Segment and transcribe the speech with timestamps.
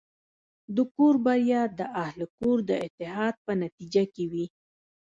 [0.75, 4.45] د کور بریا د اهلِ کور د اتحاد په نتیجه کې وي.